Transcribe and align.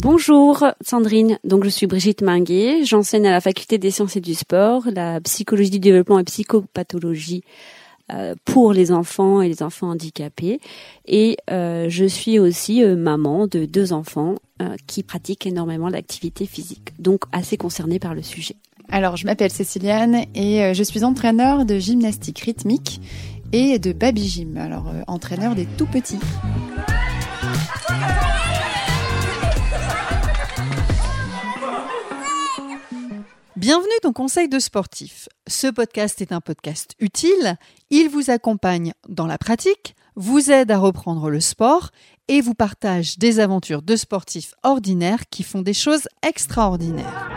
Bonjour 0.00 0.64
Sandrine, 0.80 1.40
donc 1.42 1.64
je 1.64 1.70
suis 1.70 1.88
Brigitte 1.88 2.22
Minguet, 2.22 2.84
j'enseigne 2.84 3.26
à 3.26 3.32
la 3.32 3.40
faculté 3.40 3.78
des 3.78 3.90
sciences 3.90 4.14
et 4.14 4.20
du 4.20 4.34
sport, 4.34 4.84
la 4.94 5.20
psychologie 5.20 5.70
du 5.70 5.80
développement 5.80 6.20
et 6.20 6.24
psychopathologie 6.24 7.42
euh, 8.12 8.36
pour 8.44 8.72
les 8.72 8.92
enfants 8.92 9.42
et 9.42 9.48
les 9.48 9.60
enfants 9.60 9.90
handicapés. 9.90 10.60
Et 11.04 11.36
euh, 11.50 11.86
je 11.88 12.04
suis 12.04 12.38
aussi 12.38 12.84
euh, 12.84 12.94
maman 12.94 13.48
de 13.48 13.64
deux 13.64 13.92
enfants 13.92 14.36
qui 14.86 15.04
pratiquent 15.04 15.46
énormément 15.46 15.90
d'activité 15.90 16.46
physique, 16.46 16.92
donc 17.00 17.22
assez 17.30 17.56
concernée 17.56 17.98
par 17.98 18.14
le 18.14 18.22
sujet. 18.22 18.56
Alors 18.88 19.16
je 19.16 19.24
m'appelle 19.24 19.50
Céciliane 19.50 20.24
et 20.34 20.74
je 20.74 20.82
suis 20.82 21.04
entraîneur 21.04 21.64
de 21.64 21.78
gymnastique 21.78 22.40
rythmique 22.40 23.00
et 23.52 23.78
de 23.78 23.92
baby 23.92 24.26
gym, 24.26 24.56
alors 24.56 24.92
entraîneur 25.06 25.54
des 25.54 25.66
tout 25.66 25.86
petits. 25.86 26.18
Bienvenue 33.68 33.90
dans 34.02 34.14
Conseil 34.14 34.48
de 34.48 34.60
sportif. 34.60 35.28
Ce 35.46 35.66
podcast 35.66 36.22
est 36.22 36.32
un 36.32 36.40
podcast 36.40 36.94
utile. 37.00 37.58
Il 37.90 38.08
vous 38.08 38.30
accompagne 38.30 38.94
dans 39.10 39.26
la 39.26 39.36
pratique, 39.36 39.94
vous 40.16 40.50
aide 40.50 40.70
à 40.70 40.78
reprendre 40.78 41.28
le 41.28 41.38
sport 41.38 41.90
et 42.28 42.40
vous 42.40 42.54
partage 42.54 43.18
des 43.18 43.40
aventures 43.40 43.82
de 43.82 43.94
sportifs 43.94 44.54
ordinaires 44.62 45.28
qui 45.28 45.42
font 45.42 45.60
des 45.60 45.74
choses 45.74 46.08
extraordinaires. 46.26 47.28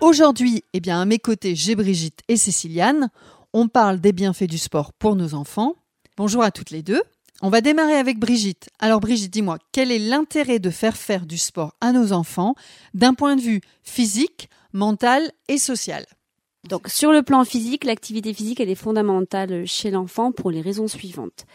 Aujourd'hui, 0.00 0.64
eh 0.72 0.80
bien, 0.80 1.02
à 1.02 1.04
mes 1.04 1.18
côtés, 1.18 1.54
j'ai 1.54 1.74
Brigitte 1.74 2.20
et 2.28 2.38
Céciliane. 2.38 3.10
On 3.52 3.68
parle 3.68 4.00
des 4.00 4.12
bienfaits 4.12 4.44
du 4.44 4.56
sport 4.56 4.94
pour 4.94 5.16
nos 5.16 5.34
enfants. 5.34 5.74
Bonjour 6.16 6.42
à 6.42 6.50
toutes 6.50 6.70
les 6.70 6.82
deux. 6.82 7.02
On 7.42 7.50
va 7.50 7.60
démarrer 7.60 7.96
avec 7.96 8.18
Brigitte. 8.18 8.70
Alors 8.78 9.00
Brigitte, 9.00 9.34
dis-moi, 9.34 9.58
quel 9.72 9.92
est 9.92 9.98
l'intérêt 9.98 10.60
de 10.60 10.70
faire 10.70 10.96
faire 10.96 11.26
du 11.26 11.36
sport 11.36 11.74
à 11.82 11.92
nos 11.92 12.12
enfants 12.12 12.54
d'un 12.94 13.12
point 13.12 13.36
de 13.36 13.42
vue 13.42 13.60
physique, 13.82 14.48
mentale 14.72 15.30
et 15.48 15.58
sociale. 15.58 16.06
Donc 16.68 16.88
sur 16.88 17.12
le 17.12 17.22
plan 17.22 17.44
physique, 17.44 17.84
l'activité 17.84 18.34
physique 18.34 18.60
elle 18.60 18.68
est 18.68 18.74
fondamentale 18.74 19.66
chez 19.66 19.90
l'enfant 19.90 20.30
pour 20.30 20.50
les 20.50 20.60
raisons 20.60 20.88
suivantes. 20.88 21.46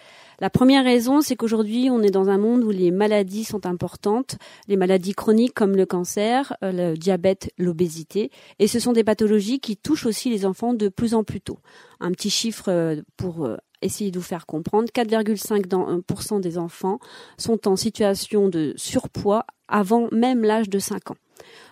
La 0.42 0.50
première 0.50 0.84
raison, 0.84 1.22
c'est 1.22 1.36
qu'aujourd'hui, 1.36 1.90
on 1.90 2.02
est 2.02 2.12
dans 2.12 2.30
un 2.30 2.38
monde 2.38 2.64
où 2.64 2.70
les 2.70 2.92
maladies 2.92 3.46
sont 3.46 3.66
importantes, 3.66 4.38
les 4.68 4.76
maladies 4.76 5.14
chroniques 5.14 5.54
comme 5.54 5.78
le 5.78 5.86
cancer, 5.86 6.58
euh, 6.62 6.92
le 6.92 6.98
diabète, 6.98 7.54
l'obésité, 7.58 8.32
et 8.60 8.68
ce 8.68 8.80
sont 8.80 8.92
des 8.92 9.06
pathologies 9.06 9.60
qui 9.60 9.78
touchent 9.78 10.06
aussi 10.06 10.30
les 10.30 10.46
enfants 10.46 10.74
de 10.74 10.90
plus 10.90 11.14
en 11.14 11.24
plus 11.24 11.40
tôt. 11.40 11.60
Un 12.02 12.12
petit 12.12 12.30
chiffre 12.30 12.66
euh, 12.68 13.02
pour 13.16 13.46
euh, 13.46 13.56
essayer 13.82 14.12
de 14.12 14.20
vous 14.20 14.26
faire 14.26 14.46
comprendre, 14.46 14.90
4,5% 14.94 16.42
des 16.42 16.58
enfants 16.58 17.00
sont 17.38 17.68
en 17.68 17.78
situation 17.78 18.50
de 18.50 18.74
surpoids 18.76 19.46
avant 19.70 20.10
même 20.12 20.44
l'âge 20.44 20.70
de 20.70 20.80
5 20.80 21.12
ans. 21.12 21.18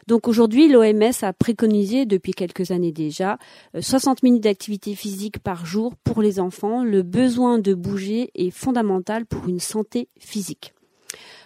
Donc 0.08 0.28
aujourd'hui, 0.28 0.68
l'OMS 0.68 1.12
a 1.22 1.34
préconisé 1.34 2.06
depuis 2.06 2.34
quelques 2.34 2.72
années 2.72 2.92
déjà 2.92 3.38
60 3.80 4.18
euh, 4.18 4.20
minutes 4.24 4.44
d'activité 4.44 4.96
physique 4.96 5.40
par 5.40 5.66
jour 5.66 5.96
pour 6.04 6.22
les 6.22 6.40
enfants. 6.40 6.84
Le 6.84 7.04
besoin 7.04 7.60
de 7.60 7.74
bouger 7.74 8.32
est 8.36 8.52
fondamental 8.52 9.26
pour 9.26 9.48
une 9.48 9.60
santé 9.60 10.10
physique. 10.20 10.74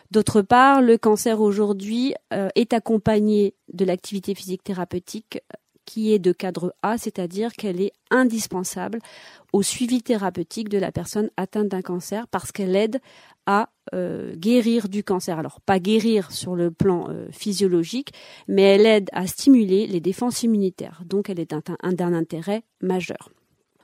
D'autre 0.09 0.41
part, 0.41 0.81
le 0.81 0.97
cancer 0.97 1.41
aujourd'hui 1.41 2.15
euh, 2.33 2.47
est 2.55 2.73
accompagné 2.73 3.55
de 3.73 3.83
l'activité 3.83 4.33
physique 4.35 4.63
thérapeutique 4.63 5.41
qui 5.87 6.13
est 6.13 6.19
de 6.19 6.33
cadre 6.33 6.75
A, 6.83 6.97
c'est-à-dire 6.99 7.53
qu'elle 7.53 7.81
est 7.81 7.93
indispensable 8.11 8.99
au 9.53 9.63
suivi 9.63 10.03
thérapeutique 10.03 10.69
de 10.69 10.77
la 10.77 10.91
personne 10.91 11.31
atteinte 11.37 11.69
d'un 11.69 11.81
cancer 11.81 12.27
parce 12.27 12.51
qu'elle 12.51 12.75
aide 12.75 12.99
à 13.45 13.69
euh, 13.95 14.35
guérir 14.35 14.89
du 14.89 15.03
cancer. 15.03 15.39
Alors 15.39 15.61
pas 15.61 15.79
guérir 15.79 16.31
sur 16.31 16.55
le 16.55 16.69
plan 16.69 17.07
euh, 17.09 17.27
physiologique, 17.31 18.11
mais 18.49 18.63
elle 18.63 18.85
aide 18.85 19.09
à 19.13 19.25
stimuler 19.25 19.87
les 19.87 20.01
défenses 20.01 20.43
immunitaires. 20.43 21.01
Donc 21.05 21.29
elle 21.29 21.39
est 21.39 21.51
d'un 21.51 22.13
intérêt 22.13 22.63
majeur. 22.81 23.29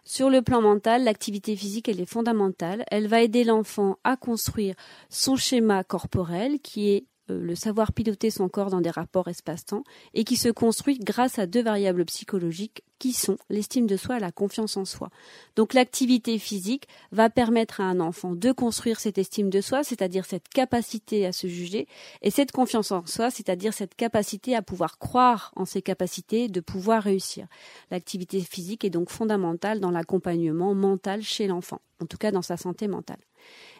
Sur 0.03 0.29
le 0.29 0.41
plan 0.41 0.61
mental, 0.61 1.05
l'activité 1.05 1.55
physique, 1.55 1.87
elle 1.87 2.01
est 2.01 2.05
fondamentale. 2.05 2.83
Elle 2.91 3.07
va 3.07 3.21
aider 3.21 3.45
l'enfant 3.45 3.97
à 4.03 4.17
construire 4.17 4.75
son 5.07 5.37
schéma 5.37 5.85
corporel 5.85 6.59
qui 6.59 6.89
est 6.89 7.05
le 7.27 7.55
savoir 7.55 7.93
piloter 7.93 8.29
son 8.29 8.49
corps 8.49 8.69
dans 8.69 8.81
des 8.81 8.89
rapports 8.89 9.27
espace-temps 9.27 9.83
et 10.13 10.23
qui 10.23 10.35
se 10.35 10.49
construit 10.49 10.99
grâce 10.99 11.39
à 11.39 11.45
deux 11.45 11.63
variables 11.63 12.05
psychologiques 12.05 12.83
qui 13.03 13.11
sont 13.11 13.35
l'estime 13.49 13.85
de 13.85 13.97
soi 13.97 14.15
et 14.15 14.19
la 14.21 14.31
confiance 14.31 14.77
en 14.77 14.85
soi. 14.85 15.09
Donc 15.57 15.73
l'activité 15.73 16.39
physique 16.39 16.87
va 17.11 17.29
permettre 17.29 17.81
à 17.81 17.83
un 17.83 17.99
enfant 17.99 18.33
de 18.33 18.53
construire 18.53 18.97
cette 18.97 19.17
estime 19.17 19.49
de 19.49 19.59
soi, 19.59 19.83
c'est-à-dire 19.83 20.23
cette 20.23 20.47
capacité 20.47 21.25
à 21.25 21.33
se 21.33 21.47
juger, 21.47 21.89
et 22.21 22.31
cette 22.31 22.53
confiance 22.53 22.93
en 22.93 23.05
soi, 23.05 23.29
c'est-à-dire 23.29 23.73
cette 23.73 23.95
capacité 23.95 24.55
à 24.55 24.61
pouvoir 24.61 24.99
croire 24.99 25.51
en 25.57 25.65
ses 25.65 25.81
capacités, 25.81 26.47
de 26.47 26.61
pouvoir 26.61 27.03
réussir. 27.03 27.47
L'activité 27.91 28.39
physique 28.39 28.85
est 28.85 28.89
donc 28.89 29.09
fondamentale 29.09 29.81
dans 29.81 29.91
l'accompagnement 29.91 30.73
mental 30.73 31.23
chez 31.23 31.47
l'enfant, 31.47 31.81
en 32.01 32.05
tout 32.05 32.17
cas 32.17 32.31
dans 32.31 32.41
sa 32.41 32.55
santé 32.55 32.87
mentale. 32.87 33.19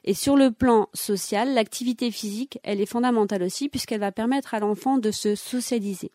Et 0.04 0.14
sur 0.14 0.36
le 0.36 0.52
plan 0.52 0.90
social, 0.94 1.54
l'activité 1.54 2.12
physique, 2.12 2.60
elle 2.64 2.82
est 2.82 2.86
fondamentale 2.86 3.44
aussi 3.44 3.70
puisqu'elle 3.70 4.02
va 4.02 4.12
permettre 4.12 4.54
à 4.54 4.60
l'enfant 4.60 4.98
de 4.98 5.12
se 5.12 5.34
socialiser. 5.36 6.12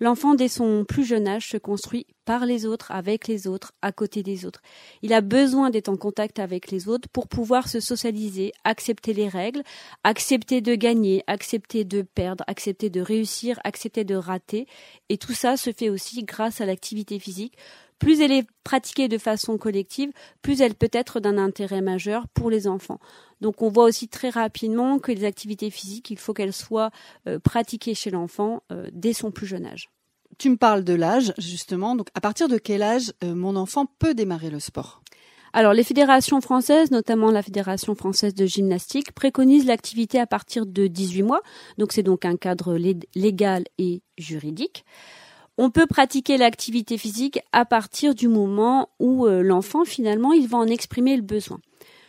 L'enfant, 0.00 0.34
dès 0.34 0.48
son 0.48 0.84
plus 0.84 1.04
jeune 1.04 1.26
âge, 1.26 1.48
se 1.48 1.56
construit 1.56 2.06
par 2.24 2.44
les 2.44 2.66
autres, 2.66 2.90
avec 2.90 3.28
les 3.28 3.46
autres, 3.46 3.72
à 3.82 3.92
côté 3.92 4.22
des 4.22 4.44
autres. 4.44 4.60
Il 5.02 5.12
a 5.12 5.20
besoin 5.20 5.70
d'être 5.70 5.88
en 5.88 5.96
contact 5.96 6.38
avec 6.38 6.70
les 6.70 6.88
autres 6.88 7.08
pour 7.08 7.28
pouvoir 7.28 7.68
se 7.68 7.80
socialiser, 7.80 8.52
accepter 8.64 9.12
les 9.12 9.28
règles, 9.28 9.62
accepter 10.04 10.60
de 10.60 10.74
gagner, 10.74 11.22
accepter 11.26 11.84
de 11.84 12.02
perdre, 12.02 12.44
accepter 12.46 12.90
de 12.90 13.00
réussir, 13.00 13.58
accepter 13.64 14.04
de 14.04 14.16
rater. 14.16 14.66
Et 15.08 15.18
tout 15.18 15.34
ça 15.34 15.56
se 15.56 15.72
fait 15.72 15.88
aussi 15.88 16.24
grâce 16.24 16.60
à 16.60 16.66
l'activité 16.66 17.18
physique 17.18 17.56
plus 17.98 18.20
elle 18.20 18.32
est 18.32 18.46
pratiquée 18.64 19.08
de 19.08 19.18
façon 19.18 19.58
collective, 19.58 20.10
plus 20.42 20.60
elle 20.60 20.74
peut 20.74 20.90
être 20.92 21.20
d'un 21.20 21.38
intérêt 21.38 21.80
majeur 21.80 22.26
pour 22.28 22.50
les 22.50 22.66
enfants. 22.66 22.98
Donc 23.40 23.62
on 23.62 23.68
voit 23.68 23.84
aussi 23.84 24.08
très 24.08 24.30
rapidement 24.30 24.98
que 24.98 25.12
les 25.12 25.24
activités 25.24 25.70
physiques, 25.70 26.10
il 26.10 26.18
faut 26.18 26.34
qu'elles 26.34 26.52
soient 26.52 26.90
euh, 27.26 27.38
pratiquées 27.38 27.94
chez 27.94 28.10
l'enfant 28.10 28.62
euh, 28.72 28.88
dès 28.92 29.12
son 29.12 29.30
plus 29.30 29.46
jeune 29.46 29.66
âge. 29.66 29.90
Tu 30.38 30.50
me 30.50 30.56
parles 30.56 30.84
de 30.84 30.94
l'âge, 30.94 31.32
justement. 31.38 31.96
Donc 31.96 32.08
à 32.14 32.20
partir 32.20 32.48
de 32.48 32.58
quel 32.58 32.82
âge 32.82 33.12
euh, 33.24 33.34
mon 33.34 33.56
enfant 33.56 33.86
peut 33.98 34.14
démarrer 34.14 34.50
le 34.50 34.60
sport? 34.60 35.02
Alors, 35.52 35.72
les 35.72 35.84
fédérations 35.84 36.42
françaises, 36.42 36.90
notamment 36.90 37.30
la 37.30 37.42
Fédération 37.42 37.94
française 37.94 38.34
de 38.34 38.44
gymnastique, 38.44 39.12
préconisent 39.12 39.64
l'activité 39.64 40.20
à 40.20 40.26
partir 40.26 40.66
de 40.66 40.86
18 40.86 41.22
mois. 41.22 41.40
Donc, 41.78 41.92
c'est 41.92 42.02
donc 42.02 42.26
un 42.26 42.36
cadre 42.36 42.76
légal 43.14 43.64
et 43.78 44.02
juridique. 44.18 44.84
On 45.58 45.70
peut 45.70 45.86
pratiquer 45.86 46.36
l'activité 46.36 46.98
physique 46.98 47.40
à 47.52 47.64
partir 47.64 48.14
du 48.14 48.28
moment 48.28 48.90
où 48.98 49.26
euh, 49.26 49.42
l'enfant, 49.42 49.84
finalement, 49.84 50.32
il 50.32 50.48
va 50.48 50.58
en 50.58 50.66
exprimer 50.66 51.16
le 51.16 51.22
besoin. 51.22 51.60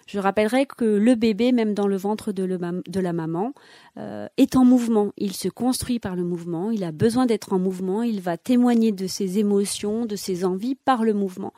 Je 0.07 0.19
rappellerai 0.19 0.65
que 0.65 0.85
le 0.85 1.15
bébé, 1.15 1.51
même 1.51 1.73
dans 1.73 1.87
le 1.87 1.97
ventre 1.97 2.31
de, 2.31 2.43
la 2.99 3.13
maman, 3.13 3.53
euh, 3.97 4.27
est 4.37 4.55
en 4.55 4.63
mouvement. 4.63 5.11
Il 5.17 5.33
se 5.33 5.49
construit 5.49 5.99
par 5.99 6.15
le 6.15 6.23
mouvement, 6.23 6.71
il 6.71 6.85
a 6.85 6.93
besoin 6.93 7.25
d'être 7.25 7.51
en 7.51 7.59
mouvement, 7.59 8.03
il 8.03 8.21
va 8.21 8.37
témoigner 8.37 8.93
de 8.93 9.05
ses 9.05 9.37
émotions, 9.37 10.05
de 10.05 10.15
ses 10.15 10.45
envies 10.45 10.75
par 10.75 11.03
le 11.03 11.13
mouvement. 11.13 11.53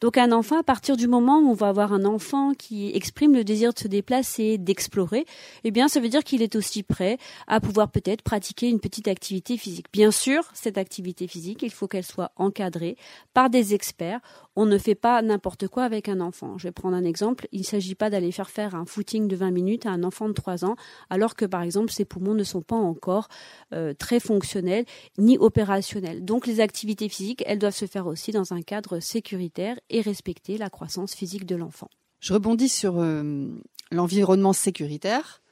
Donc 0.00 0.16
un 0.16 0.30
enfant, 0.30 0.58
à 0.58 0.62
partir 0.62 0.96
du 0.96 1.08
moment 1.08 1.38
où 1.38 1.50
on 1.50 1.54
va 1.54 1.68
avoir 1.68 1.92
un 1.92 2.04
enfant 2.04 2.52
qui 2.54 2.90
exprime 2.94 3.34
le 3.34 3.42
désir 3.42 3.72
de 3.72 3.78
se 3.78 3.88
déplacer, 3.88 4.56
d'explorer, 4.56 5.24
eh 5.64 5.70
bien 5.70 5.88
ça 5.88 6.00
veut 6.00 6.08
dire 6.08 6.22
qu'il 6.22 6.42
est 6.42 6.54
aussi 6.54 6.82
prêt 6.82 7.18
à 7.48 7.60
pouvoir 7.60 7.90
peut-être 7.90 8.22
pratiquer 8.22 8.68
une 8.68 8.78
petite 8.78 9.08
activité 9.08 9.56
physique. 9.56 9.86
Bien 9.92 10.10
sûr, 10.10 10.44
cette 10.54 10.78
activité 10.78 11.26
physique, 11.26 11.62
il 11.62 11.70
faut 11.70 11.88
qu'elle 11.88 12.04
soit 12.04 12.30
encadrée 12.36 12.96
par 13.34 13.50
des 13.50 13.74
experts. 13.74 14.20
On 14.54 14.66
ne 14.66 14.78
fait 14.78 14.94
pas 14.94 15.20
n'importe 15.22 15.68
quoi 15.68 15.84
avec 15.84 16.08
un 16.08 16.20
enfant. 16.20 16.58
Je 16.58 16.68
vais 16.68 16.72
prendre 16.72 16.96
un 16.96 17.04
exemple. 17.04 17.48
Il 17.52 17.60
ne 17.60 17.64
s'agit 17.64 17.94
pas 17.94 18.10
d'aller 18.10 18.32
faire 18.32 18.50
faire 18.50 18.74
un 18.74 18.84
footing 18.84 19.28
de 19.28 19.36
20 19.36 19.50
minutes 19.50 19.86
à 19.86 19.90
un 19.90 20.04
enfant 20.04 20.28
de 20.28 20.32
3 20.32 20.64
ans, 20.64 20.76
alors 21.10 21.34
que 21.34 21.44
par 21.44 21.62
exemple 21.62 21.92
ses 21.92 22.04
poumons 22.04 22.34
ne 22.34 22.44
sont 22.44 22.62
pas 22.62 22.76
encore 22.76 23.28
euh, 23.72 23.94
très 23.94 24.20
fonctionnels 24.20 24.84
ni 25.16 25.38
opérationnels. 25.38 26.24
Donc 26.24 26.46
les 26.46 26.60
activités 26.60 27.08
physiques, 27.08 27.42
elles 27.46 27.58
doivent 27.58 27.74
se 27.74 27.86
faire 27.86 28.06
aussi 28.06 28.30
dans 28.30 28.52
un 28.52 28.62
cadre 28.62 29.00
sécuritaire 29.00 29.76
et 29.90 30.00
respecter 30.00 30.58
la 30.58 30.70
croissance 30.70 31.14
physique 31.14 31.46
de 31.46 31.56
l'enfant. 31.56 31.88
Je 32.20 32.32
rebondis 32.32 32.68
sur 32.68 32.98
euh, 32.98 33.48
l'environnement 33.90 34.52
sécuritaire. 34.52 35.42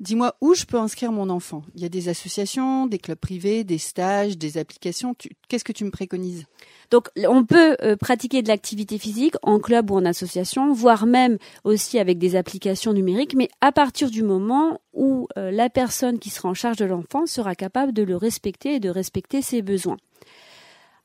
Dis-moi 0.00 0.34
où 0.40 0.52
je 0.54 0.64
peux 0.64 0.78
inscrire 0.78 1.12
mon 1.12 1.30
enfant? 1.30 1.62
Il 1.76 1.82
y 1.82 1.84
a 1.84 1.88
des 1.88 2.08
associations, 2.08 2.86
des 2.86 2.98
clubs 2.98 3.18
privés, 3.18 3.62
des 3.62 3.78
stages, 3.78 4.36
des 4.36 4.58
applications? 4.58 5.14
Qu'est-ce 5.48 5.62
que 5.62 5.70
tu 5.70 5.84
me 5.84 5.92
préconises? 5.92 6.46
Donc, 6.90 7.08
on 7.28 7.44
peut 7.44 7.76
euh, 7.82 7.96
pratiquer 7.96 8.42
de 8.42 8.48
l'activité 8.48 8.98
physique 8.98 9.36
en 9.42 9.60
club 9.60 9.92
ou 9.92 9.94
en 9.94 10.04
association, 10.04 10.72
voire 10.72 11.06
même 11.06 11.38
aussi 11.62 12.00
avec 12.00 12.18
des 12.18 12.34
applications 12.34 12.92
numériques, 12.92 13.36
mais 13.36 13.48
à 13.60 13.70
partir 13.70 14.10
du 14.10 14.24
moment 14.24 14.80
où 14.92 15.28
euh, 15.38 15.52
la 15.52 15.70
personne 15.70 16.18
qui 16.18 16.30
sera 16.30 16.48
en 16.48 16.54
charge 16.54 16.78
de 16.78 16.84
l'enfant 16.84 17.26
sera 17.26 17.54
capable 17.54 17.92
de 17.92 18.02
le 18.02 18.16
respecter 18.16 18.74
et 18.74 18.80
de 18.80 18.90
respecter 18.90 19.40
ses 19.40 19.62
besoins. 19.62 19.98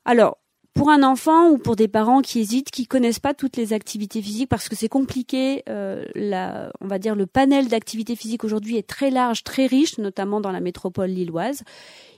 Alors, 0.04 0.38
pour 0.78 0.90
un 0.90 1.02
enfant 1.02 1.50
ou 1.50 1.58
pour 1.58 1.74
des 1.74 1.88
parents 1.88 2.22
qui 2.22 2.38
hésitent, 2.38 2.70
qui 2.70 2.86
connaissent 2.86 3.18
pas 3.18 3.34
toutes 3.34 3.56
les 3.56 3.72
activités 3.72 4.22
physiques 4.22 4.48
parce 4.48 4.68
que 4.68 4.76
c'est 4.76 4.88
compliqué, 4.88 5.64
euh, 5.68 6.04
la, 6.14 6.70
on 6.80 6.86
va 6.86 7.00
dire 7.00 7.16
le 7.16 7.26
panel 7.26 7.66
d'activités 7.66 8.14
physiques 8.14 8.44
aujourd'hui 8.44 8.76
est 8.76 8.88
très 8.88 9.10
large, 9.10 9.42
très 9.42 9.66
riche, 9.66 9.98
notamment 9.98 10.40
dans 10.40 10.52
la 10.52 10.60
métropole 10.60 11.10
lilloise. 11.10 11.64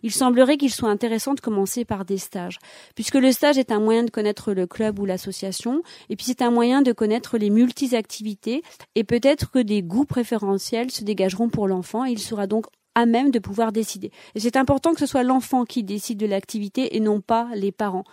Il 0.02 0.12
semblerait 0.12 0.58
qu'il 0.58 0.70
soit 0.70 0.90
intéressant 0.90 1.32
de 1.32 1.40
commencer 1.40 1.86
par 1.86 2.04
des 2.04 2.18
stages, 2.18 2.58
puisque 2.94 3.14
le 3.14 3.32
stage 3.32 3.56
est 3.56 3.72
un 3.72 3.80
moyen 3.80 4.02
de 4.02 4.10
connaître 4.10 4.52
le 4.52 4.66
club 4.66 4.98
ou 4.98 5.06
l'association, 5.06 5.82
et 6.10 6.16
puis 6.16 6.26
c'est 6.26 6.42
un 6.42 6.50
moyen 6.50 6.82
de 6.82 6.92
connaître 6.92 7.38
les 7.38 7.48
multi-activités, 7.48 8.62
et 8.94 9.04
peut-être 9.04 9.50
que 9.50 9.58
des 9.58 9.82
goûts 9.82 10.04
préférentiels 10.04 10.90
se 10.90 11.02
dégageront 11.02 11.48
pour 11.48 11.66
l'enfant, 11.66 12.04
et 12.04 12.10
il 12.10 12.18
sera 12.18 12.46
donc 12.46 12.66
à 12.94 13.06
même 13.06 13.30
de 13.30 13.38
pouvoir 13.38 13.72
décider. 13.72 14.10
Et 14.34 14.40
c'est 14.40 14.56
important 14.56 14.92
que 14.92 15.00
ce 15.00 15.06
soit 15.06 15.22
l'enfant 15.22 15.64
qui 15.64 15.82
décide 15.82 16.18
de 16.18 16.26
l'activité 16.26 16.96
et 16.96 17.00
non 17.00 17.20
pas 17.20 17.48
les 17.54 17.72
parents. 17.72 18.04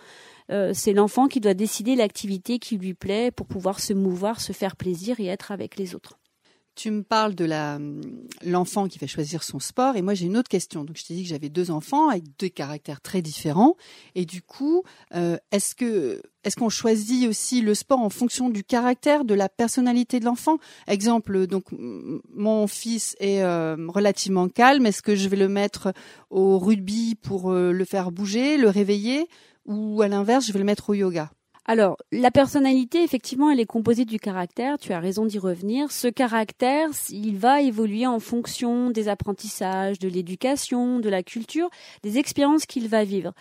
Euh, 0.50 0.72
c'est 0.74 0.92
l'enfant 0.92 1.28
qui 1.28 1.40
doit 1.40 1.54
décider 1.54 1.94
l'activité 1.94 2.58
qui 2.58 2.78
lui 2.78 2.94
plaît 2.94 3.30
pour 3.30 3.46
pouvoir 3.46 3.80
se 3.80 3.92
mouvoir, 3.92 4.40
se 4.40 4.52
faire 4.52 4.76
plaisir 4.76 5.20
et 5.20 5.26
être 5.26 5.52
avec 5.52 5.76
les 5.76 5.94
autres. 5.94 6.18
Tu 6.78 6.92
me 6.92 7.02
parles 7.02 7.34
de 7.34 7.44
la 7.44 7.80
l'enfant 8.44 8.86
qui 8.86 9.00
va 9.00 9.08
choisir 9.08 9.42
son 9.42 9.58
sport 9.58 9.96
et 9.96 10.02
moi 10.02 10.14
j'ai 10.14 10.26
une 10.26 10.36
autre 10.36 10.48
question. 10.48 10.84
Donc 10.84 10.96
je 10.96 11.04
t'ai 11.04 11.14
dit 11.14 11.24
que 11.24 11.28
j'avais 11.28 11.48
deux 11.48 11.72
enfants 11.72 12.08
avec 12.08 12.22
deux 12.38 12.48
caractères 12.48 13.00
très 13.00 13.20
différents 13.20 13.74
et 14.14 14.24
du 14.24 14.42
coup 14.42 14.84
euh, 15.12 15.38
est-ce 15.50 15.74
que 15.74 16.22
est-ce 16.44 16.54
qu'on 16.54 16.68
choisit 16.68 17.28
aussi 17.28 17.62
le 17.62 17.74
sport 17.74 17.98
en 17.98 18.10
fonction 18.10 18.48
du 18.48 18.62
caractère, 18.62 19.24
de 19.24 19.34
la 19.34 19.48
personnalité 19.48 20.20
de 20.20 20.24
l'enfant? 20.24 20.58
Exemple, 20.86 21.48
donc 21.48 21.64
mon 21.72 22.68
fils 22.68 23.16
est 23.18 23.42
euh, 23.42 23.74
relativement 23.88 24.48
calme. 24.48 24.86
Est-ce 24.86 25.02
que 25.02 25.16
je 25.16 25.28
vais 25.28 25.36
le 25.36 25.48
mettre 25.48 25.92
au 26.30 26.60
rugby 26.60 27.16
pour 27.16 27.50
le 27.50 27.84
faire 27.84 28.12
bouger, 28.12 28.56
le 28.56 28.68
réveiller, 28.68 29.26
ou 29.66 30.00
à 30.00 30.06
l'inverse 30.06 30.46
je 30.46 30.52
vais 30.52 30.60
le 30.60 30.64
mettre 30.64 30.90
au 30.90 30.94
yoga? 30.94 31.28
Alors, 31.70 31.98
la 32.12 32.30
personnalité, 32.30 33.02
effectivement, 33.02 33.50
elle 33.50 33.60
est 33.60 33.66
composée 33.66 34.06
du 34.06 34.18
caractère, 34.18 34.78
tu 34.78 34.94
as 34.94 35.00
raison 35.00 35.26
d'y 35.26 35.38
revenir. 35.38 35.92
Ce 35.92 36.08
caractère, 36.08 36.88
il 37.10 37.36
va 37.36 37.60
évoluer 37.60 38.06
en 38.06 38.20
fonction 38.20 38.88
des 38.88 39.08
apprentissages, 39.08 39.98
de 39.98 40.08
l'éducation, 40.08 40.98
de 40.98 41.10
la 41.10 41.22
culture, 41.22 41.68
des 42.02 42.16
expériences 42.16 42.64
qu'il 42.64 42.88
va 42.88 43.04
vivre. 43.04 43.34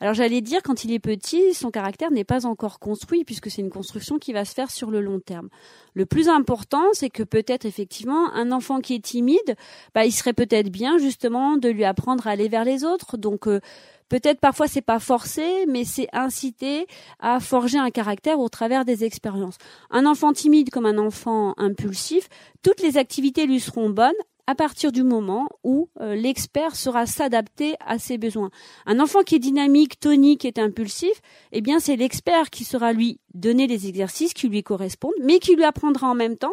Alors 0.00 0.14
j'allais 0.14 0.40
dire, 0.40 0.62
quand 0.62 0.84
il 0.84 0.92
est 0.92 0.98
petit, 0.98 1.54
son 1.54 1.70
caractère 1.70 2.10
n'est 2.10 2.24
pas 2.24 2.46
encore 2.46 2.78
construit, 2.78 3.24
puisque 3.24 3.50
c'est 3.50 3.60
une 3.60 3.70
construction 3.70 4.18
qui 4.18 4.32
va 4.32 4.44
se 4.44 4.54
faire 4.54 4.70
sur 4.70 4.90
le 4.90 5.00
long 5.00 5.20
terme. 5.20 5.50
Le 5.92 6.06
plus 6.06 6.28
important, 6.28 6.84
c'est 6.92 7.10
que 7.10 7.22
peut-être 7.22 7.64
effectivement, 7.64 8.32
un 8.32 8.50
enfant 8.50 8.80
qui 8.80 8.94
est 8.94 9.04
timide, 9.04 9.56
bah, 9.94 10.04
il 10.04 10.12
serait 10.12 10.32
peut-être 10.32 10.70
bien 10.70 10.98
justement 10.98 11.56
de 11.56 11.68
lui 11.68 11.84
apprendre 11.84 12.26
à 12.26 12.30
aller 12.30 12.48
vers 12.48 12.64
les 12.64 12.84
autres. 12.84 13.16
Donc 13.16 13.46
euh, 13.46 13.60
Peut-être 14.08 14.40
parfois 14.40 14.68
c'est 14.68 14.82
pas 14.82 14.98
forcé, 14.98 15.66
mais 15.66 15.84
c'est 15.84 16.08
incité 16.12 16.86
à 17.20 17.40
forger 17.40 17.78
un 17.78 17.90
caractère 17.90 18.38
au 18.38 18.48
travers 18.48 18.84
des 18.84 19.04
expériences. 19.04 19.56
Un 19.90 20.06
enfant 20.06 20.32
timide 20.32 20.70
comme 20.70 20.86
un 20.86 20.98
enfant 20.98 21.54
impulsif, 21.56 22.28
toutes 22.62 22.80
les 22.82 22.96
activités 22.96 23.46
lui 23.46 23.60
seront 23.60 23.90
bonnes 23.90 24.12
à 24.46 24.54
partir 24.54 24.92
du 24.92 25.02
moment 25.02 25.48
où 25.62 25.88
euh, 26.00 26.14
l'expert 26.14 26.76
sera 26.76 27.06
s'adapter 27.06 27.76
à 27.80 27.98
ses 27.98 28.18
besoins. 28.18 28.50
Un 28.86 29.00
enfant 29.00 29.22
qui 29.22 29.36
est 29.36 29.40
dynamique, 29.40 29.98
tonique, 29.98 30.44
est 30.44 30.58
impulsif, 30.58 31.20
eh 31.52 31.60
bien 31.60 31.80
c'est 31.80 31.96
l'expert 31.96 32.50
qui 32.50 32.64
sera 32.64 32.92
lui 32.92 33.20
donner 33.32 33.66
les 33.66 33.86
exercices 33.86 34.34
qui 34.34 34.48
lui 34.48 34.62
correspondent, 34.62 35.14
mais 35.22 35.38
qui 35.38 35.56
lui 35.56 35.64
apprendra 35.64 36.08
en 36.08 36.14
même 36.14 36.36
temps 36.36 36.52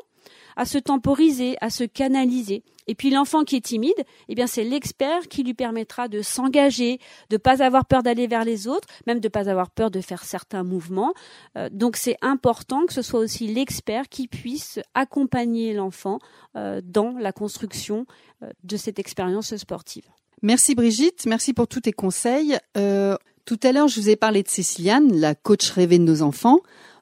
à 0.56 0.66
se 0.66 0.78
temporiser, 0.78 1.56
à 1.62 1.70
se 1.70 1.84
canaliser. 1.84 2.64
Et 2.92 2.94
puis 2.94 3.10
l'enfant 3.10 3.46
qui 3.46 3.56
est 3.56 3.62
timide, 3.62 4.04
eh 4.28 4.36
bien 4.36 4.48
c'est 4.48 4.66
l'expert 4.66 5.30
qui 5.30 5.44
lui 5.44 5.54
permettra 5.54 6.10
de 6.10 6.22
s'engager, 6.22 7.00
de 7.30 7.38
pas 7.38 7.64
avoir 7.64 7.86
peur 7.86 8.04
d'aller 8.04 8.28
vers 8.28 8.44
les 8.44 8.68
autres, 8.68 8.86
même 9.08 9.22
de 9.22 9.30
pas 9.30 9.50
avoir 9.50 9.70
peur 9.70 9.92
de 9.92 10.02
faire 10.02 10.26
certains 10.26 10.64
mouvements. 10.64 11.14
Euh, 11.58 11.70
donc 11.72 11.96
c'est 11.96 12.18
important 12.22 12.86
que 12.86 12.92
ce 12.92 13.02
soit 13.02 13.22
aussi 13.22 13.48
l'expert 13.48 14.10
qui 14.10 14.28
puisse 14.28 14.78
accompagner 14.94 15.74
l'enfant 15.74 16.20
euh, 16.58 16.82
dans 16.84 17.12
la 17.18 17.32
construction 17.32 18.06
euh, 18.44 18.50
de 18.66 18.76
cette 18.76 19.00
expérience 19.00 19.56
sportive. 19.56 20.04
Merci 20.42 20.76
Brigitte, 20.76 21.26
merci 21.28 21.54
pour 21.54 21.70
tous 21.70 21.80
tes 21.80 21.94
conseils. 21.94 22.58
tout 22.74 23.60
à 23.64 23.72
l'heure, 23.72 23.88
je 23.88 24.02
vous 24.02 24.10
ai 24.10 24.18
parlé 24.18 24.44
de 24.44 24.50
Céciliane, 24.50 25.18
la 25.18 25.34
coach 25.34 25.70
rêvée 25.70 25.98
de 25.98 26.04
nos 26.04 26.24
enfants 26.24 26.60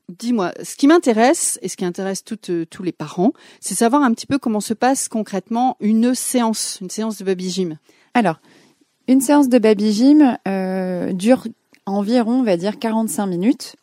dis-moi, 0.09 0.51
ce 0.63 0.75
qui 0.75 0.87
m'intéresse 0.87 1.59
et 1.61 1.67
ce 1.67 1.77
qui 1.77 1.85
intéresse 1.85 2.23
euh, 2.49 2.65
tous 2.65 2.83
les 2.83 2.91
parents, 2.91 3.31
c'est 3.59 3.75
savoir 3.75 4.03
un 4.03 4.13
petit 4.13 4.25
peu 4.25 4.39
comment 4.39 4.59
se 4.59 4.73
passe 4.73 5.07
concrètement 5.07 5.77
une 5.79 6.15
séance, 6.15 6.79
une 6.81 6.89
séance 6.89 7.17
de 7.17 7.23
baby 7.23 7.49
gym. 7.49 7.77
Alors, 8.13 8.39
une 9.07 9.21
séance 9.21 9.49
de 9.49 9.59
baby 9.59 9.93
gym 9.93 10.37
euh, 10.47 11.13
dure 11.13 11.43
environ, 11.85 12.39
on 12.39 12.43
va 12.43 12.57
dire, 12.57 12.79
45 12.79 13.27
minutes. 13.27 13.75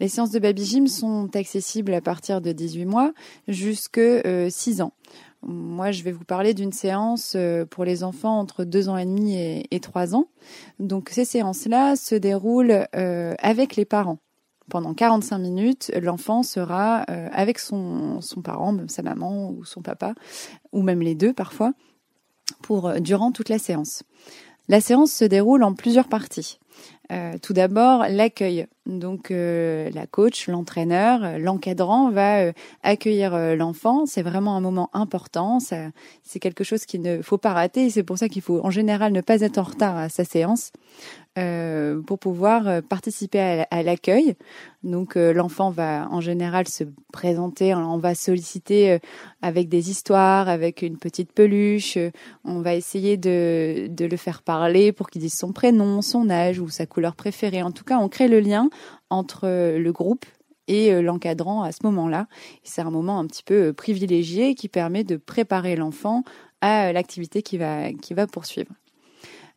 Les 0.00 0.08
séances 0.08 0.30
de 0.30 0.38
baby 0.38 0.64
gym 0.64 0.86
sont 0.86 1.28
accessibles 1.34 1.94
à 1.94 2.00
partir 2.00 2.40
de 2.40 2.52
18 2.52 2.84
mois 2.84 3.12
jusque 3.48 4.00
6 4.00 4.80
euh, 4.80 4.84
ans. 4.84 4.92
Moi, 5.46 5.90
je 5.90 6.02
vais 6.02 6.12
vous 6.12 6.24
parler 6.24 6.54
d'une 6.54 6.72
séance 6.72 7.36
pour 7.68 7.84
les 7.84 8.02
enfants 8.02 8.38
entre 8.38 8.64
2 8.64 8.88
ans 8.88 8.96
et 8.96 9.04
demi 9.04 9.36
et, 9.36 9.66
et 9.70 9.78
3 9.78 10.14
ans. 10.14 10.28
Donc, 10.78 11.10
ces 11.10 11.26
séances-là 11.26 11.96
se 11.96 12.14
déroulent 12.14 12.86
avec 12.92 13.76
les 13.76 13.84
parents 13.84 14.18
pendant 14.70 14.94
45 14.94 15.38
minutes, 15.38 15.92
l'enfant 16.00 16.42
sera 16.42 17.04
euh, 17.10 17.28
avec 17.32 17.58
son, 17.58 18.20
son 18.20 18.42
parent, 18.42 18.72
même 18.72 18.88
sa 18.88 19.02
maman 19.02 19.50
ou 19.50 19.64
son 19.64 19.82
papa, 19.82 20.14
ou 20.72 20.82
même 20.82 21.00
les 21.00 21.14
deux 21.14 21.32
parfois, 21.32 21.72
pour 22.62 22.88
euh, 22.88 22.98
durant 22.98 23.32
toute 23.32 23.48
la 23.48 23.58
séance. 23.58 24.02
La 24.68 24.80
séance 24.80 25.12
se 25.12 25.24
déroule 25.24 25.62
en 25.62 25.74
plusieurs 25.74 26.08
parties. 26.08 26.58
Euh, 27.12 27.36
tout 27.42 27.52
d'abord, 27.52 28.06
l'accueil. 28.08 28.66
Donc, 28.86 29.30
euh, 29.30 29.88
la 29.94 30.06
coach, 30.06 30.46
l'entraîneur, 30.48 31.24
euh, 31.24 31.38
l'encadrant 31.38 32.10
va 32.10 32.52
accueillir 32.82 33.56
l'enfant. 33.56 34.04
C'est 34.06 34.22
vraiment 34.22 34.56
un 34.56 34.60
moment 34.60 34.90
important. 34.92 35.58
C'est 35.60 36.38
quelque 36.38 36.64
chose 36.64 36.84
qu'il 36.84 37.00
ne 37.00 37.22
faut 37.22 37.38
pas 37.38 37.52
rater. 37.52 37.90
C'est 37.90 38.02
pour 38.02 38.18
ça 38.18 38.28
qu'il 38.28 38.42
faut 38.42 38.60
en 38.64 38.70
général 38.70 39.12
ne 39.12 39.20
pas 39.20 39.40
être 39.40 39.58
en 39.58 39.62
retard 39.62 39.96
à 39.96 40.08
sa 40.08 40.24
séance 40.24 40.72
pour 42.06 42.20
pouvoir 42.20 42.80
participer 42.84 43.64
à 43.68 43.82
l'accueil. 43.82 44.36
Donc, 44.84 45.16
l'enfant 45.16 45.70
va 45.70 46.06
en 46.12 46.20
général 46.20 46.68
se 46.68 46.84
présenter. 47.12 47.74
On 47.74 47.98
va 47.98 48.14
solliciter 48.14 48.98
avec 49.42 49.68
des 49.68 49.90
histoires, 49.90 50.48
avec 50.48 50.82
une 50.82 50.96
petite 50.96 51.32
peluche. 51.32 51.98
On 52.44 52.60
va 52.60 52.74
essayer 52.74 53.16
de, 53.16 53.88
de 53.88 54.04
le 54.04 54.16
faire 54.16 54.42
parler 54.42 54.92
pour 54.92 55.10
qu'il 55.10 55.22
dise 55.22 55.34
son 55.34 55.52
prénom, 55.52 56.02
son 56.02 56.30
âge 56.30 56.60
ou 56.60 56.68
sa 56.68 56.86
couleur 56.86 57.16
préférée. 57.16 57.62
En 57.62 57.72
tout 57.72 57.84
cas, 57.84 57.98
on 57.98 58.08
crée 58.08 58.28
le 58.28 58.38
lien 58.38 58.68
entre 59.10 59.46
le 59.76 59.92
groupe 59.92 60.24
et 60.68 60.92
euh, 60.92 61.02
l'encadrant 61.02 61.62
à 61.62 61.72
ce 61.72 61.80
moment-là. 61.84 62.26
C'est 62.62 62.82
un 62.82 62.90
moment 62.90 63.18
un 63.18 63.26
petit 63.26 63.42
peu 63.42 63.68
euh, 63.68 63.72
privilégié 63.72 64.54
qui 64.54 64.68
permet 64.68 65.04
de 65.04 65.16
préparer 65.16 65.76
l'enfant 65.76 66.24
à 66.60 66.92
l'activité 66.92 67.42
qui 67.42 67.58
va, 67.58 67.92
qui 67.92 68.14
va 68.14 68.26
poursuivre. 68.26 68.72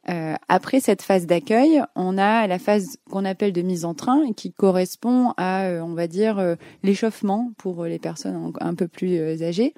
Euh, 0.09 0.35
après 0.47 0.79
cette 0.79 1.01
phase 1.01 1.25
d'accueil, 1.25 1.81
on 1.95 2.17
a 2.17 2.47
la 2.47 2.59
phase 2.59 2.97
qu'on 3.09 3.25
appelle 3.25 3.51
de 3.51 3.61
mise 3.61 3.83
en 3.83 3.93
train 3.93 4.31
qui 4.33 4.53
correspond 4.53 5.33
à, 5.35 5.65
euh, 5.65 5.81
on 5.81 5.93
va 5.93 6.07
dire, 6.07 6.39
euh, 6.39 6.55
l'échauffement 6.81 7.51
pour 7.57 7.83
les 7.83 7.99
personnes 7.99 8.53
un 8.61 8.73
peu 8.73 8.87
plus 8.87 9.43
âgées. 9.43 9.73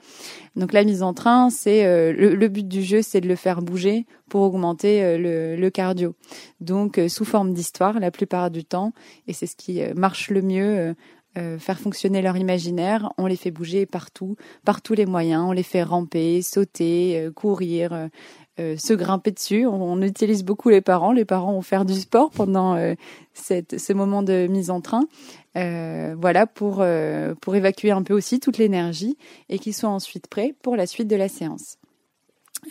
Donc 0.56 0.72
la 0.74 0.84
mise 0.84 1.02
en 1.02 1.14
train, 1.14 1.50
c'est 1.50 1.84
le, 2.14 2.48
but 2.48 2.68
du 2.68 2.84
jeu, 2.84 3.02
c'est 3.02 3.22
de 3.22 3.28
le 3.28 3.36
faire 3.36 3.62
bouger 3.62 4.06
pour 4.30 4.42
augmenter 4.42 5.18
le, 5.18 5.56
le, 5.56 5.70
cardio. 5.70 6.16
Donc 6.62 7.00
sous 7.08 7.26
forme 7.26 7.54
d'histoire 7.54 8.00
la 8.00 8.12
plupart 8.12 8.52
du 8.52 8.64
temps, 8.64 8.94
et 9.28 9.34
c'est 9.34 9.48
ce 9.48 9.56
qui 9.56 9.82
marche 9.96 10.30
le 10.30 10.42
mieux. 10.42 10.96
faire 11.60 11.80
fonctionner 11.80 12.22
leur 12.22 12.36
imaginaire, 12.38 13.14
on 13.18 13.26
les 13.26 13.38
fait 13.38 13.52
bouger 13.52 13.86
partout, 13.86 14.36
par 14.66 14.82
tous 14.82 14.94
les 14.94 15.06
moyens, 15.06 15.46
on 15.48 15.52
les 15.52 15.64
fait 15.64 15.84
ramper, 15.84 16.42
sauter, 16.42 17.30
courir, 17.36 18.10
euh, 18.60 18.76
se 18.78 18.94
grimper 18.94 19.32
dessus. 19.32 19.66
On, 19.66 20.02
utilise 20.02 20.44
beaucoup 20.44 20.70
les 20.70 20.82
parents. 20.82 21.12
Les 21.12 21.26
parents 21.26 21.54
vont 21.54 21.62
faire 21.62 21.86
du 21.86 21.94
sport 21.94 22.30
pendant 22.32 22.76
euh, 22.76 22.94
cette, 23.34 23.80
ce 23.80 23.94
moment 23.94 24.22
de 24.22 24.48
mise 24.48 24.70
en 24.70 24.82
train. 24.82 25.04
Euh, 25.56 26.16
voilà 26.20 26.46
pour 26.46 26.84
pour 27.42 27.56
évacuer 27.56 27.92
un 27.92 28.04
peu 28.04 28.14
aussi 28.14 28.40
toute 28.40 28.60
l'énergie 28.60 29.18
et 29.50 29.58
qu'ils 29.58 29.74
soient 29.74 29.90
ensuite 29.90 30.28
prêts 30.28 30.54
pour 30.62 30.76
la 30.76 30.86
suite 30.86 31.08
de 31.08 31.16
la 31.16 31.28
séance. 31.28 31.79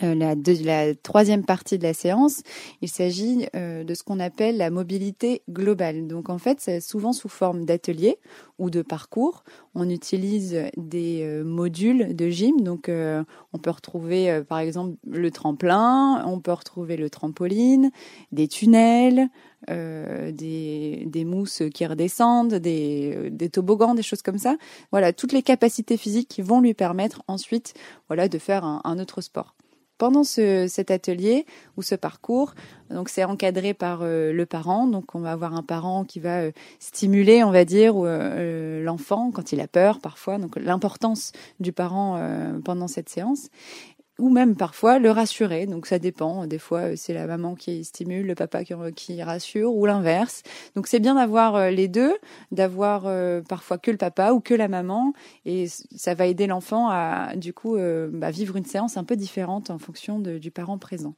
Euh, 0.03 0.15
la, 0.15 0.35
la, 0.35 0.95
troisième 0.95 1.45
partie 1.45 1.79
de 1.79 1.83
la 1.83 1.95
séance, 1.95 2.43
il 2.83 2.89
s'agit 2.89 3.47
euh, 3.57 3.85
de 3.85 3.95
ce 3.95 4.03
qu'on 4.03 4.21
appelle 4.21 4.57
la 4.57 4.71
mobilité 4.71 5.43
globale. 5.51 6.07
Donc 6.07 6.29
en 6.29 6.39
fait, 6.39 6.61
c'est 6.61 6.81
souvent 6.81 7.13
sous 7.13 7.29
forme 7.29 7.65
d'atelier 7.65 8.19
ou 8.59 8.71
de 8.71 8.83
parcours. 8.83 9.45
On 9.75 9.89
utilise 9.89 10.57
des 10.77 11.23
euh, 11.23 11.43
modules 11.43 12.15
de 12.15 12.29
gym. 12.29 12.61
Donc 12.61 12.91
on 12.91 13.59
peut 13.59 13.71
retrouver 13.71 14.43
par 14.49 14.59
exemple 14.59 14.97
le 15.07 15.31
tremplin, 15.31 16.25
on 16.27 16.41
peut 16.41 16.53
retrouver 16.53 16.97
le 16.97 17.11
trampoline, 17.11 17.91
des 18.33 18.49
tunnels, 18.49 19.29
des, 19.69 21.05
des, 21.07 21.25
mousses 21.25 21.63
qui 21.75 21.85
redescendent, 21.85 22.55
des, 22.55 23.31
des, 23.31 23.49
toboggans, 23.49 23.95
des 23.95 24.03
choses 24.03 24.23
comme 24.23 24.39
ça. 24.39 24.57
Voilà, 24.93 25.13
toutes 25.13 25.33
les 25.33 25.43
capacités 25.43 25.97
physiques 25.97 26.29
qui 26.29 26.43
vont 26.43 26.61
lui 26.61 26.75
permettre 26.75 27.23
ensuite 27.27 27.75
voilà, 28.09 28.29
de 28.29 28.39
faire 28.39 28.65
un, 28.65 28.81
un 28.85 28.99
autre 28.99 29.21
sport. 29.21 29.55
Pendant 29.99 30.25
ce, 30.25 30.67
cet 30.69 30.91
atelier 30.91 31.45
ou 31.77 31.83
ce 31.83 31.95
parcours, 31.95 32.55
donc 32.91 33.09
c'est 33.09 33.25
encadré 33.25 33.75
par 33.75 34.01
euh, 34.03 34.33
le 34.33 34.47
parent. 34.47 34.87
Donc 34.87 35.15
on 35.15 35.21
va 35.21 35.33
avoir 35.33 35.55
un 35.55 35.63
parent 35.63 36.05
qui 36.05 36.21
va 36.21 36.41
euh, 36.41 36.53
stimuler, 36.79 37.45
on 37.45 37.51
va 37.51 37.65
dire, 37.65 37.95
euh, 37.97 38.83
l'enfant 38.83 39.31
quand 39.33 39.53
il 39.53 39.61
a 39.61 39.69
peur 39.69 40.01
parfois. 40.01 40.39
Donc 40.39 40.57
l'importance 40.57 41.33
du 41.61 41.73
parent 41.73 42.21
pendant 42.65 42.89
cette 42.89 43.09
séance 43.09 43.51
ou 44.19 44.29
même 44.31 44.57
parfois 44.57 44.99
le 44.99 45.11
rassurer. 45.11 45.67
Donc 45.67 45.87
ça 45.87 45.99
dépend. 45.99 46.47
Des 46.47 46.59
fois, 46.59 46.97
c'est 46.97 47.15
la 47.15 47.27
maman 47.27 47.55
qui 47.55 47.85
stimule, 47.85 48.27
le 48.27 48.35
papa 48.35 48.63
qui, 48.65 49.23
rassure, 49.23 49.75
ou 49.75 49.87
l'inverse. 49.87 50.43
Donc 50.75 50.87
c'est 50.87 51.01
bien 51.01 51.15
d'avoir 51.15 51.71
les 51.71 51.89
deux, 51.89 52.17
d'avoir 52.53 53.09
parfois 53.49 53.79
que 53.79 53.91
le 53.91 53.97
papa 53.97 54.33
ou 54.33 54.41
que 54.41 54.55
la 54.55 54.69
maman, 54.69 55.13
et 55.45 55.67
ça 55.69 56.15
va 56.15 56.27
aider 56.27 56.47
l'enfant 56.47 56.89
à 56.89 57.37
du 57.37 57.53
coup 57.53 57.77
bah, 58.13 58.31
vivre 58.31 58.57
une 58.57 58.65
séance 58.65 58.97
un 58.97 59.05
peu 59.05 59.17
différente 59.17 59.71
en 59.71 59.79
fonction 59.79 60.19
du 60.19 60.51
parent 60.51 60.79
présent. 60.79 61.15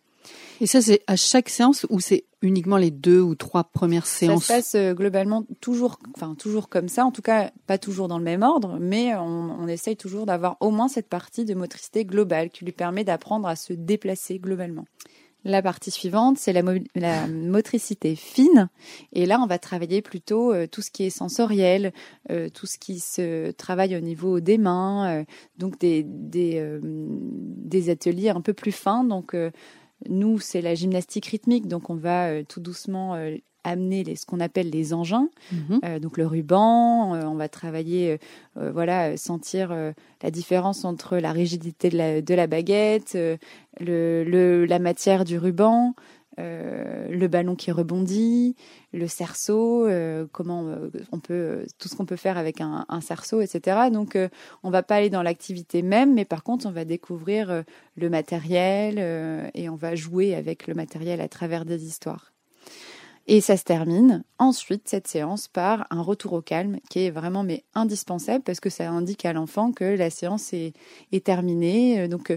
Et 0.61 0.67
ça, 0.67 0.83
c'est 0.83 1.03
à 1.07 1.17
chaque 1.17 1.49
séance 1.49 1.87
ou 1.91 2.01
c'est 2.01 2.25
uniquement 2.43 2.77
les 2.77 2.91
deux 2.91 3.21
ou 3.21 3.35
trois 3.35 3.65
premières 3.65 4.07
séances 4.07 4.45
Ça 4.45 4.55
se 4.55 4.61
passe 4.61 4.75
euh, 4.75 4.95
globalement 4.95 5.45
toujours, 5.61 5.99
enfin 6.17 6.35
toujours 6.35 6.69
comme 6.69 6.89
ça. 6.89 7.05
En 7.05 7.11
tout 7.11 7.23
cas, 7.23 7.51
pas 7.67 7.79
toujours 7.79 8.09
dans 8.09 8.19
le 8.19 8.25
même 8.25 8.43
ordre, 8.43 8.79
mais 8.81 9.15
on, 9.17 9.57
on 9.59 9.69
essaye 9.69 9.97
toujours 9.97 10.27
d'avoir 10.27 10.57
au 10.61 10.71
moins 10.71 10.89
cette 10.89 11.09
partie 11.09 11.45
de 11.45 11.55
motricité 11.55 12.05
globale 12.05 12.51
qui 12.51 12.65
lui 12.65 12.73
permet 12.73 13.05
d'apprendre 13.05 13.49
à 13.49 13.57
se 13.57 13.73
déplacer 13.73 14.39
globalement. 14.39 14.85
La 15.43 15.63
partie 15.63 15.91
suivante, 15.91 16.37
c'est 16.37 16.53
la, 16.53 16.63
la, 16.95 17.27
motricité 17.27 18.15
fine. 18.15 18.69
Et 19.15 19.25
là, 19.25 19.41
on 19.43 19.47
va 19.47 19.59
travailler 19.59 20.03
plutôt 20.03 20.53
euh, 20.53 20.67
tout 20.67 20.83
ce 20.83 20.91
qui 20.91 21.05
est 21.05 21.11
sensoriel, 21.11 21.95
euh, 22.31 22.51
tout 22.51 22.67
ce 22.67 22.77
qui 22.77 23.01
se 23.01 23.51
travaille 23.53 23.97
au 23.97 24.01
niveau 24.01 24.41
des 24.41 24.59
mains, 24.59 25.25
donc 25.57 25.79
des, 25.79 26.03
des, 26.05 26.79
des, 26.83 27.89
ateliers 27.89 28.29
un 28.29 28.43
peu 28.43 28.53
plus 28.53 28.73
fins. 28.73 29.03
Donc, 29.03 29.35
nous, 30.09 30.39
c'est 30.39 30.61
la 30.61 30.75
gymnastique 30.75 31.27
rythmique, 31.27 31.69
donc 31.69 31.91
on 31.91 31.95
va 31.95 32.29
euh, 32.29 32.43
tout 32.49 32.61
doucement 32.61 33.15
euh, 33.15 33.37
amener 33.65 34.05
les, 34.05 34.17
ce 34.17 34.25
qu'on 34.25 34.41
appelle 34.41 34.71
les 34.71 34.95
engins, 34.95 35.29
mhm. 35.53 35.81
euh, 35.85 35.99
donc 35.99 36.17
le 36.17 36.27
ruban. 36.27 37.13
on 37.13 37.35
va 37.35 37.49
travailler, 37.49 38.19
voilà, 38.55 39.19
sentir 39.19 39.75
la 40.23 40.31
différence 40.31 40.87
entre 40.87 41.19
la 41.19 41.33
rigidité 41.33 41.91
de 41.91 41.99
la, 41.99 42.23
de 42.23 42.35
la 42.35 42.47
baguette, 42.47 43.13
le, 43.15 44.25
le, 44.25 44.65
la 44.65 44.79
matière 44.79 45.25
du 45.25 45.37
ruban. 45.37 45.95
Euh, 46.39 47.09
le 47.09 47.27
ballon 47.27 47.57
qui 47.57 47.73
rebondit, 47.73 48.55
le 48.93 49.09
cerceau, 49.09 49.87
euh, 49.87 50.27
comment 50.31 50.65
euh, 50.69 50.89
on 51.11 51.19
peut, 51.19 51.67
tout 51.79 51.89
ce 51.89 51.97
qu'on 51.97 52.07
peut 52.07 52.17
faire 52.17 52.39
avec 52.39 52.61
un, 52.61 52.87
cerceau, 53.01 53.41
etc. 53.41 53.91
Donc, 53.93 54.17
on 54.63 54.71
va 54.71 54.83
pas 54.83 54.97
aller 54.97 55.11
dans 55.11 55.23
l'activité 55.23 55.83
même, 55.83 56.15
mais 56.15 56.25
par 56.25 56.43
contre, 56.43 56.67
on 56.67 56.71
va 56.71 56.85
découvrir 56.85 57.65
le 57.97 58.11
matériel 58.11 59.51
et 59.55 59.69
on 59.69 59.75
va 59.75 59.95
jouer 59.95 60.35
avec 60.35 60.67
le 60.67 60.75
matériel 60.75 61.21
à 61.21 61.29
travers 61.29 61.65
des 61.65 61.85
histoires. 61.85 62.33
Et 63.27 63.41
ça 63.41 63.57
se 63.57 63.65
termine 63.65 64.25
ensuite 64.39 64.89
cette 64.89 65.07
séance 65.07 65.47
par 65.47 65.87
un 65.91 66.03
retour 66.03 66.33
au 66.33 66.43
calme 66.43 66.79
qui 66.89 67.01
est 67.05 67.11
vraiment 67.11 67.43
mais 67.43 67.65
indispensable 67.75 68.43
parce 68.43 68.61
que 68.61 68.71
ça 68.71 68.91
indique 68.91 69.25
à 69.25 69.33
l'enfant 69.33 69.73
que 69.73 69.85
la 69.85 70.11
séance 70.11 70.53
est, 70.53 70.73
est 71.13 71.25
terminée. 71.25 72.09
Donc 72.09 72.37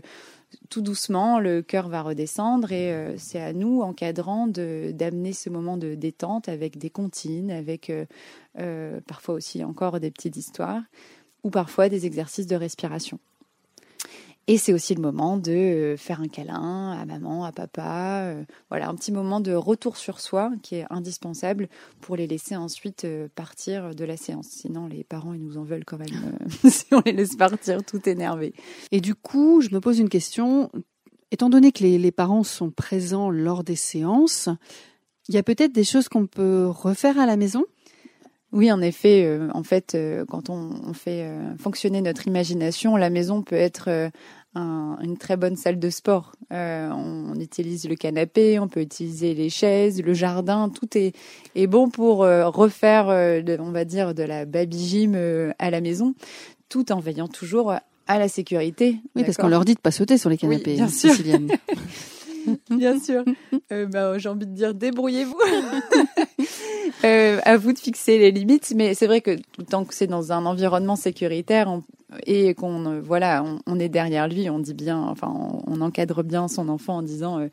tout 0.70 0.82
doucement, 0.82 1.40
le 1.40 1.62
cœur 1.62 1.90
va 1.90 2.02
redescendre 2.02 2.72
et 2.72 2.92
euh, 2.92 3.18
c'est 3.18 3.40
à 3.40 3.54
nous, 3.54 3.82
encadrants, 3.82 4.48
d'amener 4.48 5.34
ce 5.34 5.50
moment 5.50 5.78
de 5.78 5.96
détente 5.96 6.50
avec 6.50 6.78
des 6.78 6.90
comptines, 6.90 7.52
avec 7.52 7.90
euh, 7.90 8.06
euh, 8.60 9.00
parfois 9.08 9.36
aussi 9.36 9.64
encore 9.64 10.00
des 10.00 10.12
petites 10.12 10.38
histoires 10.38 10.82
ou 11.44 11.50
parfois 11.50 11.90
des 11.90 12.06
exercices 12.06 12.48
de 12.48 12.56
respiration. 12.56 13.20
Et 14.48 14.58
c'est 14.58 14.74
aussi 14.74 14.94
le 14.94 15.02
moment 15.02 15.38
de 15.38 15.52
euh, 15.52 15.98
faire 15.98 16.20
un 16.20 16.28
câlin 16.28 16.92
à 16.92 17.06
maman, 17.06 17.46
à 17.46 17.54
papa. 17.54 18.24
Euh, 18.24 18.44
voilà, 18.70 18.90
un 18.90 18.96
petit 18.96 19.14
moment 19.14 19.40
de 19.40 19.54
retour 19.54 19.96
sur 19.96 20.20
soi 20.20 20.52
qui 20.62 20.76
est 20.76 20.86
indispensable 20.90 21.70
pour 22.02 22.18
les 22.18 22.28
laisser 22.28 22.58
ensuite 22.58 23.06
euh, 23.06 23.30
partir 23.34 23.96
de 23.96 24.04
la 24.04 24.18
séance. 24.18 24.48
Sinon, 24.48 24.88
les 24.88 25.06
parents, 25.06 25.34
ils 25.34 25.42
nous 25.42 25.58
en 25.58 25.64
veulent 25.64 25.86
quand 25.86 25.98
même 25.98 26.38
si 26.70 26.86
on 26.92 27.02
les 27.06 27.14
laisse 27.14 27.38
partir 27.38 27.84
tout 27.86 28.08
énervés. 28.10 28.54
Et 28.92 29.00
du 29.00 29.16
coup, 29.16 29.62
je 29.62 29.70
me 29.74 29.80
pose 29.80 30.00
une 30.00 30.10
question. 30.10 30.70
Étant 31.32 31.50
donné 31.50 31.72
que 31.72 31.84
les, 31.84 31.98
les 31.98 32.12
parents 32.12 32.44
sont 32.44 32.70
présents 32.70 33.30
lors 33.30 33.64
des 33.64 33.78
séances, 33.78 34.50
il 35.30 35.36
y 35.36 35.38
a 35.38 35.44
peut-être 35.44 35.72
des 35.72 35.86
choses 35.86 36.10
qu'on 36.10 36.28
peut 36.28 36.68
refaire 36.68 37.18
à 37.18 37.26
la 37.26 37.38
maison? 37.38 37.64
Oui, 38.54 38.72
en 38.72 38.82
effet, 38.82 39.24
euh, 39.26 39.50
en 39.56 39.64
fait, 39.64 39.96
euh, 39.96 40.26
quand 40.26 40.52
on, 40.52 40.94
fait 40.94 41.24
euh, 41.24 41.56
fonctionner 41.58 42.02
notre 42.02 42.28
imagination, 42.28 42.96
la 42.96 43.10
maison 43.10 43.42
peut 43.42 43.56
être 43.56 43.90
une 44.56 45.18
très 45.18 45.38
bonne 45.38 45.56
salle 45.56 45.80
de 45.80 45.90
sport. 45.90 46.34
On, 46.52 47.34
utilise 47.40 47.90
le 47.90 47.96
canapé, 47.96 48.60
on 48.60 48.68
peut 48.68 48.82
utiliser 48.82 49.34
les 49.34 49.50
chaises, 49.50 50.02
le 50.04 50.14
jardin, 50.14 50.70
tout 50.70 50.96
est, 50.96 51.16
est 51.56 51.66
bon 51.66 51.90
pour 51.90 52.20
refaire, 52.20 53.08
on 53.08 53.72
va 53.72 53.86
dire, 53.86 54.14
de 54.14 54.22
la 54.22 54.46
baby 54.46 54.88
gym 54.88 55.54
à 55.58 55.72
la 55.72 55.82
maison, 55.82 56.14
tout 56.70 56.92
en 56.92 57.00
veillant 57.00 57.28
toujours 57.28 57.74
à 58.06 58.20
la 58.20 58.28
sécurité. 58.28 59.00
Oui, 59.16 59.24
parce 59.24 59.38
qu'on 59.38 59.48
leur 59.48 59.66
dit 59.66 59.74
de 59.74 59.80
pas 59.80 59.92
sauter 59.92 60.20
sur 60.20 60.30
les 60.30 60.38
canapés, 60.38 60.76
bien 60.76 60.88
sûr. 60.88 61.16
bien 62.70 63.00
sûr. 63.00 63.24
bah, 63.72 64.20
J'ai 64.20 64.30
envie 64.30 64.46
de 64.46 64.54
dire, 64.54 64.76
débrouillez-vous. 64.76 65.40
Euh, 67.04 67.40
à 67.44 67.58
vous 67.58 67.74
de 67.74 67.80
fixer 67.80 68.18
les 68.18 68.32
limites, 68.32 68.74
mais 68.76 68.94
c'est 68.94 69.08
vrai 69.08 69.22
que 69.22 69.38
tant 69.70 69.84
que 69.84 69.94
c'est 69.94 70.08
dans 70.08 70.32
un 70.32 70.46
environnement 70.46 70.96
sécuritaire 70.96 71.82
et 72.26 72.54
qu'on 72.54 72.86
euh, 72.86 73.02
voilà, 73.04 73.44
on, 73.66 73.80
est 73.80 73.90
derrière 73.90 74.28
lui, 74.28 74.50
on 74.50 74.60
dit 74.60 74.74
bien, 74.74 75.02
enfin, 75.02 75.34
on, 75.68 75.82
encadre 75.82 76.24
bien 76.24 76.48
son 76.48 76.70
enfant 76.70 76.98
en 76.98 77.02
disant 77.02 77.40
euh, 77.40 77.48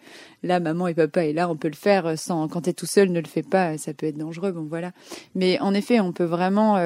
là, 0.45 0.61
maman 0.61 0.87
et 0.87 0.95
papa 0.95 1.25
est 1.25 1.33
là, 1.33 1.51
on 1.51 1.57
peut 1.57 1.69
le 1.69 1.75
faire 1.75 2.17
sans. 2.17 2.47
Quand 2.47 2.63
t'es 2.63 2.73
tout 2.73 2.87
seul, 2.87 3.11
ne 3.11 3.21
le 3.21 3.27
fais 3.27 3.43
pas, 3.43 3.77
ça 3.77 3.93
peut 3.93 4.07
être 4.07 4.19
dangereux. 4.19 4.53
Bon 4.53 4.67
voilà. 4.69 4.93
Mais 5.35 5.59
en 5.61 5.75
effet, 5.75 5.99
on 5.99 6.13
peut 6.13 6.25
vraiment 6.25 6.79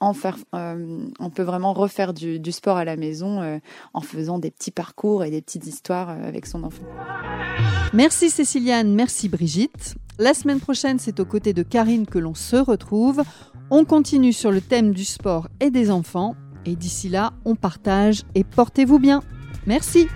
en 0.00 0.12
faire, 0.12 0.38
on 0.52 1.30
peut 1.30 1.42
vraiment 1.42 1.72
refaire 1.72 2.14
du, 2.14 2.40
du 2.40 2.52
sport 2.52 2.78
à 2.78 2.84
la 2.84 2.96
maison 2.96 3.60
en 3.94 4.00
faisant 4.00 4.38
des 4.38 4.50
petits 4.50 4.70
parcours 4.70 5.24
et 5.24 5.30
des 5.30 5.42
petites 5.42 5.66
histoires 5.66 6.08
avec 6.08 6.46
son 6.46 6.64
enfant. 6.64 6.82
Merci 7.92 8.30
Céciliane, 8.30 8.92
merci 8.94 9.28
Brigitte. 9.28 9.96
La 10.20 10.34
semaine 10.34 10.58
prochaine, 10.58 10.98
c'est 10.98 11.20
aux 11.20 11.24
côtés 11.24 11.52
de 11.52 11.62
Karine 11.62 12.04
que 12.04 12.18
l'on 12.18 12.34
se 12.34 12.56
retrouve. 12.56 13.22
On 13.70 13.84
continue 13.84 14.32
sur 14.32 14.50
le 14.50 14.60
thème 14.60 14.92
du 14.92 15.04
sport 15.04 15.46
et 15.60 15.70
des 15.70 15.92
enfants. 15.92 16.34
Et 16.66 16.74
d'ici 16.74 17.08
là, 17.08 17.32
on 17.44 17.54
partage 17.54 18.24
et 18.34 18.42
portez-vous 18.42 18.98
bien. 18.98 19.22
Merci. 19.66 20.08